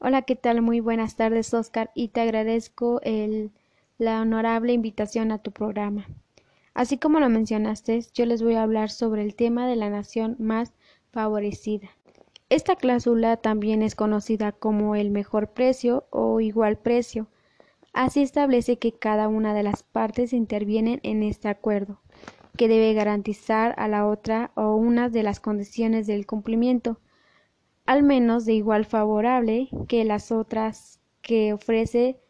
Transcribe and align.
Hola, 0.00 0.22
¿qué 0.22 0.36
tal? 0.36 0.62
Muy 0.62 0.78
buenas 0.78 1.16
tardes, 1.16 1.52
Oscar, 1.52 1.90
y 1.92 2.08
te 2.08 2.20
agradezco 2.20 3.00
la 3.98 4.22
honorable 4.22 4.72
invitación 4.72 5.32
a 5.32 5.38
tu 5.38 5.50
programa. 5.50 6.06
Así 6.72 6.98
como 6.98 7.18
lo 7.18 7.28
mencionaste, 7.28 8.06
yo 8.14 8.24
les 8.24 8.40
voy 8.40 8.54
a 8.54 8.62
hablar 8.62 8.90
sobre 8.90 9.22
el 9.22 9.34
tema 9.34 9.66
de 9.66 9.74
la 9.74 9.90
nación 9.90 10.36
más 10.38 10.72
favorecida. 11.10 11.88
Esta 12.48 12.76
cláusula 12.76 13.38
también 13.38 13.82
es 13.82 13.96
conocida 13.96 14.52
como 14.52 14.94
el 14.94 15.10
mejor 15.10 15.48
precio 15.48 16.06
o 16.10 16.38
igual 16.38 16.78
precio. 16.78 17.26
Así 17.92 18.22
establece 18.22 18.78
que 18.78 18.92
cada 18.92 19.26
una 19.26 19.52
de 19.52 19.64
las 19.64 19.82
partes 19.82 20.32
intervienen 20.32 21.00
en 21.02 21.24
este 21.24 21.48
acuerdo, 21.48 22.00
que 22.56 22.68
debe 22.68 22.94
garantizar 22.94 23.74
a 23.76 23.88
la 23.88 24.06
otra 24.06 24.52
o 24.54 24.76
una 24.76 25.08
de 25.08 25.24
las 25.24 25.40
condiciones 25.40 26.06
del 26.06 26.24
cumplimiento 26.24 27.00
al 27.88 28.02
menos 28.02 28.44
de 28.44 28.52
igual 28.52 28.84
favorable 28.84 29.70
que 29.88 30.04
las 30.04 30.30
otras 30.30 31.00
que 31.22 31.54
ofrece 31.54 32.20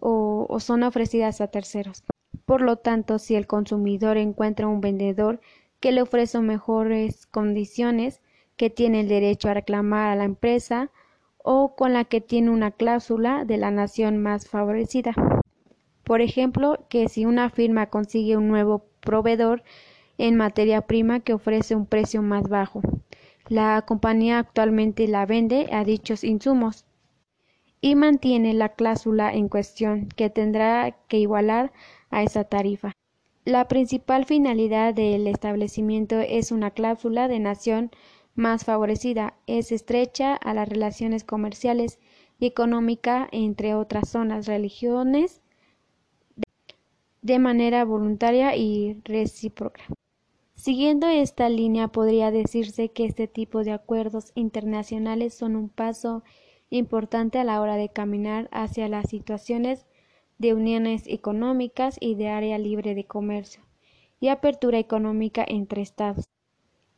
o, 0.00 0.46
o, 0.48 0.60
son 0.60 0.82
ofrecidas 0.82 1.42
a 1.42 1.48
terceros. 1.48 2.04
Por 2.46 2.62
lo 2.62 2.76
tanto, 2.76 3.18
si 3.18 3.34
el 3.34 3.46
consumidor 3.46 4.16
encuentra 4.16 4.66
un 4.66 4.80
vendedor 4.80 5.42
que 5.78 5.92
le 5.92 6.00
ofrece 6.00 6.40
mejores 6.40 7.26
condiciones, 7.26 8.22
que 8.56 8.70
tiene 8.70 9.00
el 9.00 9.08
derecho 9.08 9.50
a 9.50 9.54
reclamar 9.54 10.08
a 10.08 10.16
la 10.16 10.24
empresa 10.24 10.90
o 11.36 11.76
con 11.76 11.92
la 11.92 12.06
que 12.06 12.22
tiene 12.22 12.48
una 12.48 12.70
cláusula 12.70 13.44
de 13.44 13.58
la 13.58 13.70
nación 13.70 14.16
más 14.16 14.48
favorecida. 14.48 15.12
Por 16.02 16.22
ejemplo, 16.22 16.86
que 16.88 17.10
si 17.10 17.26
una 17.26 17.50
firma 17.50 17.90
consigue 17.90 18.38
un 18.38 18.48
nuevo 18.48 18.86
proveedor 19.00 19.64
en 20.16 20.36
materia 20.36 20.80
prima 20.80 21.20
que 21.20 21.34
ofrece 21.34 21.74
un 21.74 21.84
precio 21.84 22.22
más 22.22 22.48
bajo, 22.48 22.80
la 23.48 23.82
compañía 23.82 24.38
actualmente 24.38 25.06
la 25.06 25.26
vende 25.26 25.68
a 25.72 25.84
dichos 25.84 26.24
insumos 26.24 26.86
y 27.80 27.94
mantiene 27.94 28.54
la 28.54 28.70
cláusula 28.70 29.34
en 29.34 29.48
cuestión, 29.48 30.08
que 30.08 30.30
tendrá 30.30 30.92
que 31.08 31.18
igualar 31.18 31.72
a 32.10 32.22
esa 32.22 32.44
tarifa. 32.44 32.92
La 33.44 33.68
principal 33.68 34.24
finalidad 34.24 34.94
del 34.94 35.26
establecimiento 35.26 36.18
es 36.18 36.50
una 36.50 36.70
cláusula 36.70 37.28
de 37.28 37.40
nación 37.40 37.90
más 38.34 38.64
favorecida, 38.64 39.34
es 39.46 39.70
estrecha 39.70 40.34
a 40.34 40.54
las 40.54 40.66
relaciones 40.66 41.24
comerciales 41.24 42.00
y 42.38 42.46
económicas 42.46 43.28
entre 43.32 43.74
otras 43.74 44.08
zonas, 44.08 44.46
religiones, 44.46 45.42
de 47.20 47.38
manera 47.38 47.84
voluntaria 47.84 48.56
y 48.56 49.00
recíproca. 49.04 49.82
Siguiendo 50.64 51.08
esta 51.08 51.50
línea 51.50 51.88
podría 51.88 52.30
decirse 52.30 52.88
que 52.88 53.04
este 53.04 53.28
tipo 53.28 53.64
de 53.64 53.72
acuerdos 53.72 54.32
internacionales 54.34 55.34
son 55.34 55.56
un 55.56 55.68
paso 55.68 56.24
importante 56.70 57.38
a 57.38 57.44
la 57.44 57.60
hora 57.60 57.76
de 57.76 57.90
caminar 57.90 58.48
hacia 58.50 58.88
las 58.88 59.10
situaciones 59.10 59.84
de 60.38 60.54
uniones 60.54 61.02
económicas 61.06 61.98
y 62.00 62.14
de 62.14 62.30
área 62.30 62.56
libre 62.56 62.94
de 62.94 63.04
comercio 63.04 63.62
y 64.20 64.28
apertura 64.28 64.78
económica 64.78 65.44
entre 65.46 65.82
Estados. 65.82 66.24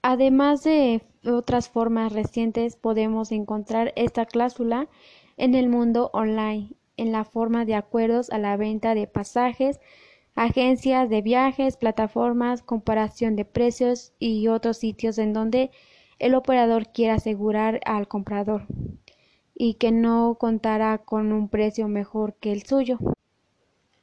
Además 0.00 0.62
de 0.62 1.02
otras 1.24 1.68
formas 1.68 2.12
recientes, 2.12 2.76
podemos 2.76 3.32
encontrar 3.32 3.92
esta 3.96 4.26
cláusula 4.26 4.88
en 5.36 5.56
el 5.56 5.68
mundo 5.68 6.10
online, 6.12 6.70
en 6.96 7.10
la 7.10 7.24
forma 7.24 7.64
de 7.64 7.74
acuerdos 7.74 8.30
a 8.30 8.38
la 8.38 8.56
venta 8.56 8.94
de 8.94 9.08
pasajes, 9.08 9.80
agencias 10.36 11.08
de 11.08 11.22
viajes, 11.22 11.76
plataformas, 11.76 12.62
comparación 12.62 13.34
de 13.34 13.46
precios 13.46 14.12
y 14.18 14.46
otros 14.48 14.76
sitios 14.76 15.18
en 15.18 15.32
donde 15.32 15.70
el 16.18 16.34
operador 16.34 16.92
quiera 16.92 17.14
asegurar 17.14 17.80
al 17.86 18.06
comprador 18.06 18.66
y 19.54 19.74
que 19.74 19.90
no 19.90 20.36
contará 20.38 20.98
con 20.98 21.32
un 21.32 21.48
precio 21.48 21.88
mejor 21.88 22.34
que 22.34 22.52
el 22.52 22.62
suyo. 22.64 22.98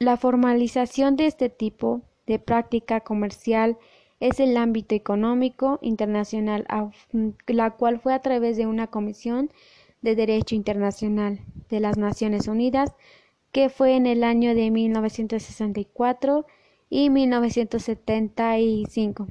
La 0.00 0.16
formalización 0.16 1.16
de 1.16 1.26
este 1.26 1.48
tipo 1.48 2.02
de 2.26 2.40
práctica 2.40 3.00
comercial 3.00 3.78
es 4.18 4.40
el 4.40 4.56
ámbito 4.56 4.94
económico 4.94 5.78
internacional, 5.80 6.66
la 7.46 7.70
cual 7.70 8.00
fue 8.00 8.14
a 8.14 8.20
través 8.20 8.56
de 8.56 8.66
una 8.66 8.88
comisión 8.88 9.50
de 10.02 10.16
derecho 10.16 10.56
internacional 10.56 11.40
de 11.68 11.80
las 11.80 11.96
Naciones 11.96 12.48
Unidas 12.48 12.94
que 13.56 13.70
fue 13.70 13.96
en 13.96 14.04
el 14.04 14.22
año 14.22 14.54
de 14.54 14.70
1964 14.70 16.44
y 16.90 17.08
1975. 17.08 19.28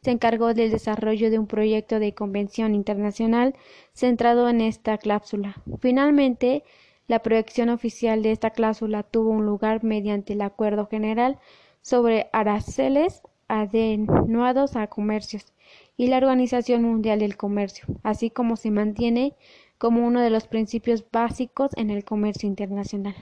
Se 0.00 0.10
encargó 0.10 0.54
del 0.54 0.70
desarrollo 0.70 1.30
de 1.30 1.38
un 1.38 1.46
proyecto 1.46 1.98
de 1.98 2.14
convención 2.14 2.74
internacional 2.74 3.54
centrado 3.92 4.48
en 4.48 4.62
esta 4.62 4.96
cláusula. 4.96 5.62
Finalmente, 5.78 6.64
la 7.06 7.18
proyección 7.18 7.68
oficial 7.68 8.22
de 8.22 8.32
esta 8.32 8.48
cláusula 8.48 9.02
tuvo 9.02 9.28
un 9.28 9.44
lugar 9.44 9.84
mediante 9.84 10.32
el 10.32 10.40
Acuerdo 10.40 10.86
General 10.86 11.38
sobre 11.82 12.30
aranceles 12.32 13.20
atenuados 13.46 14.74
a 14.74 14.86
comercios 14.86 15.52
y 15.98 16.06
la 16.06 16.16
Organización 16.16 16.82
Mundial 16.82 17.18
del 17.18 17.36
Comercio, 17.36 17.84
así 18.04 18.30
como 18.30 18.56
se 18.56 18.70
mantiene 18.70 19.34
como 19.76 20.06
uno 20.06 20.22
de 20.22 20.30
los 20.30 20.48
principios 20.48 21.04
básicos 21.12 21.72
en 21.76 21.90
el 21.90 22.06
comercio 22.06 22.48
internacional. 22.48 23.16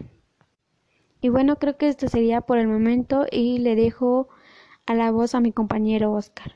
Y 1.20 1.28
bueno, 1.28 1.56
creo 1.56 1.76
que 1.76 1.88
esto 1.88 2.08
sería 2.08 2.40
por 2.40 2.58
el 2.58 2.68
momento 2.68 3.26
y 3.30 3.58
le 3.58 3.74
dejo 3.74 4.28
a 4.86 4.94
la 4.94 5.10
voz 5.10 5.34
a 5.34 5.40
mi 5.40 5.52
compañero 5.52 6.12
Oscar. 6.12 6.54